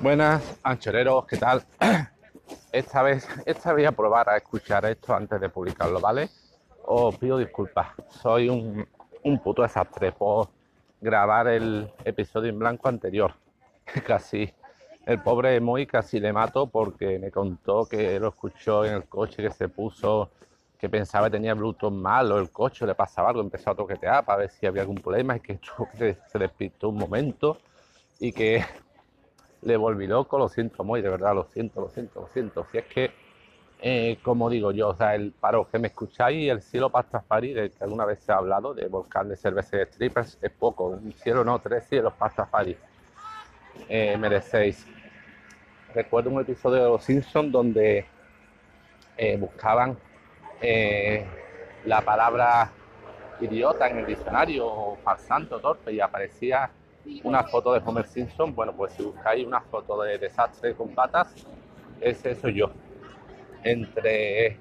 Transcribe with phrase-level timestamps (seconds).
[0.00, 1.62] Buenas, anchoreros, ¿qué tal?
[2.72, 6.28] Esta vez, esta voy a probar a escuchar esto antes de publicarlo, ¿vale?
[6.84, 8.86] Os pido disculpas, soy un,
[9.22, 10.48] un puto desastre por
[11.00, 13.32] grabar el episodio en blanco anterior.
[14.06, 14.52] Casi,
[15.06, 19.42] el pobre Moy casi le mato porque me contó que lo escuchó en el coche
[19.42, 20.30] que se puso,
[20.78, 24.38] que pensaba que tenía Bluetooth malo, el coche le pasaba algo, empezó a toquetear para
[24.38, 25.58] ver si había algún problema, y que
[26.26, 27.58] se despistó un momento
[28.18, 28.64] y que
[29.64, 32.66] le volví loco, lo siento muy, de verdad, lo siento, lo siento, lo siento.
[32.70, 33.10] Si es que,
[33.80, 37.70] eh, como digo yo, o sea, el paro que me escucháis, el cielo pastafari, de
[37.70, 41.12] que alguna vez se ha hablado, de volcán de cerveza de strippers, es poco, un
[41.12, 42.76] cielo no, tres cielos pastafari
[43.88, 44.86] eh, merecéis.
[45.94, 48.06] Recuerdo un episodio de Los Simpsons donde
[49.16, 49.96] eh, buscaban
[50.60, 51.24] eh,
[51.84, 52.70] la palabra
[53.40, 56.70] idiota en el diccionario, o falsante torpe, y aparecía
[57.22, 61.34] una foto de Homer Simpson, bueno, pues si buscáis una foto de desastre con patas,
[62.00, 62.70] ese soy yo.
[63.62, 64.58] Entre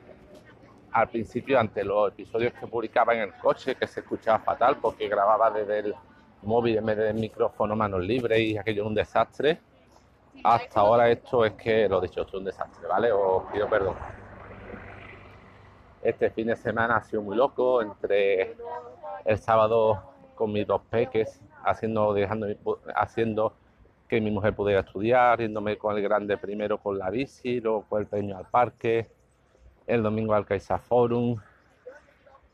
[0.92, 5.08] al principio, ante los episodios que publicaba en el coche, que se escuchaba fatal porque
[5.08, 5.96] grababa desde el
[6.44, 9.60] móvil en vez del micrófono manos libres y aquello un desastre,
[10.44, 13.12] hasta ahora esto es que lo dicho, esto es un desastre, ¿vale?
[13.12, 13.96] Os pido perdón.
[16.02, 18.56] Este fin de semana ha sido muy loco, entre
[19.26, 20.04] el sábado
[20.36, 22.48] con mis dos peques, haciendo, dejando,
[22.96, 23.54] haciendo
[24.08, 28.02] que mi mujer pudiera estudiar, yéndome con el grande primero con la bici, luego con
[28.02, 29.08] el pequeño al parque,
[29.88, 31.38] el domingo al Caixa Forum.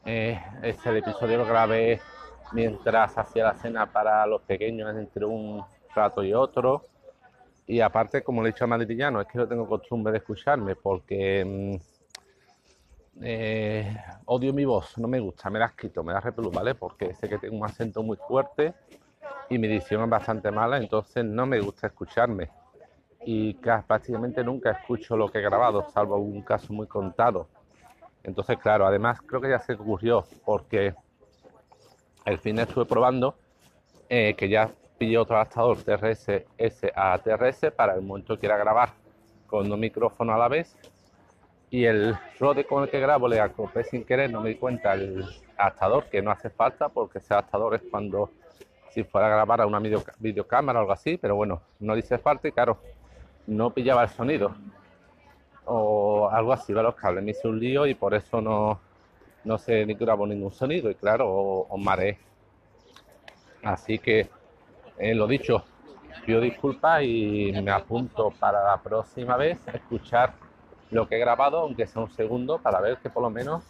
[0.06, 2.00] Eh, este episodio lo grabé
[2.54, 6.86] mientras hacía la cena para los pequeños entre un rato y otro.
[7.68, 10.76] Y aparte, como le he dicho a madrillano, es que no tengo costumbre de escucharme
[10.76, 11.98] porque mm,
[13.22, 16.75] eh, odio mi voz, no me gusta, me la quito, me la repelú, ¿vale?
[16.75, 18.73] Porque sé que tengo un acento muy fuerte
[19.50, 22.50] y mi dicción es bastante mala, entonces no me gusta escucharme.
[23.25, 27.47] Y prácticamente nunca escucho lo que he grabado, salvo un caso muy contado.
[28.23, 30.94] Entonces, claro, además creo que ya se ocurrió, porque
[32.25, 33.36] el fin estuve probando
[34.07, 38.90] eh, que ya pillé otro adaptador TRS-S a TRS para el momento que quiera grabar
[39.47, 40.75] con dos micrófonos a la vez.
[41.72, 44.94] Y el Rode con el que grabo le acoplé sin querer, no me di cuenta
[44.94, 45.24] el
[45.57, 48.31] adaptador, que no hace falta porque ese adaptador es cuando
[48.90, 49.80] si fuera a grabar a una
[50.18, 52.80] videocámara o algo así, pero bueno, no dice falta y claro,
[53.46, 54.56] no pillaba el sonido
[55.66, 56.88] o algo así, ¿vale?
[56.88, 58.80] los cables me hice un lío y por eso no,
[59.44, 62.18] no se ni grabo ningún sonido y claro, os mareé.
[63.63, 64.28] Así que,
[64.97, 65.63] eh, lo dicho,
[66.25, 70.34] pido disculpas y me apunto para la próxima vez escuchar
[70.91, 73.63] lo que he grabado, aunque sea un segundo, para ver que por lo menos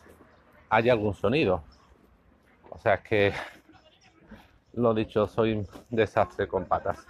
[0.70, 1.64] haya algún sonido.
[2.70, 3.34] O sea, es que
[4.74, 7.06] lo dicho, soy un desastre con patas.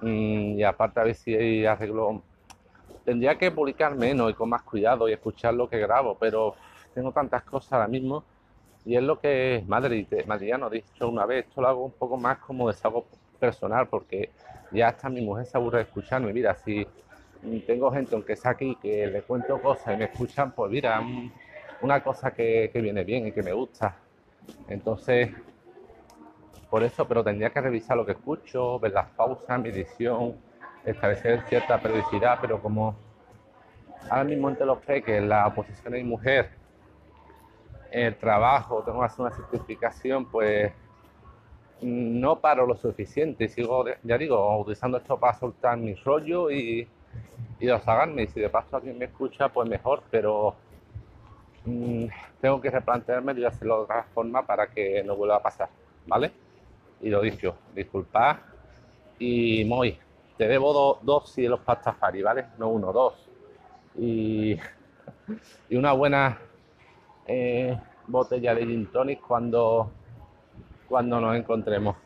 [0.00, 2.22] Mm, y aparte a ver si arreglo...
[3.04, 6.54] Tendría que publicar menos y con más cuidado y escuchar lo que grabo, pero
[6.94, 8.24] tengo tantas cosas ahora mismo
[8.86, 12.38] y es lo que Madrid, Madrid dicho una vez, esto lo hago un poco más
[12.38, 13.06] como desahogo
[13.40, 14.30] personal porque
[14.72, 16.32] ya hasta mi mujer se aburre de escucharme.
[16.32, 16.86] Mira, si
[17.66, 21.02] tengo gente aunque sea aquí que le cuento cosas y me escuchan, pues mira,
[21.80, 23.96] una cosa que, que viene bien y que me gusta.
[24.68, 25.30] Entonces,
[26.70, 30.34] por eso, pero tendría que revisar lo que escucho, ver las pausas, mi edición,
[30.84, 32.96] establecer cierta periodicidad, pero como
[34.10, 36.50] ahora mismo entre los peques, la oposición mi mujer,
[37.90, 40.72] el trabajo, tengo que hacer una certificación, pues
[41.80, 46.88] no paro lo suficiente, sigo, ya digo, utilizando esto para soltar mi rollo y,
[47.64, 50.54] y desahogarme, y si de paso alguien me escucha, pues mejor, pero
[51.64, 52.06] mm,
[52.40, 55.68] tengo que replantearme y hacerlo de otra forma para que no vuelva a pasar,
[56.06, 56.44] ¿vale?
[57.04, 58.36] y lo dicho, disculpad.
[59.18, 59.98] Y Moy,
[60.38, 62.46] te debo dos cielos pastafari, ¿vale?
[62.58, 63.14] No uno, dos.
[63.98, 64.58] Y,
[65.68, 66.38] y una buena
[67.26, 69.90] eh, botella de gin tonic cuando,
[70.88, 71.96] cuando nos encontremos.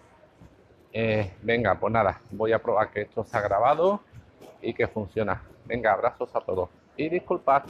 [0.93, 4.01] Eh, venga, pues nada, voy a probar que esto se ha grabado
[4.63, 5.43] y que funciona.
[5.65, 6.71] Venga, abrazos a todos.
[6.97, 7.65] Y disculpad.